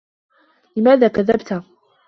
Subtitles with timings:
[0.75, 1.63] لِماذا كَذَبْتَ؟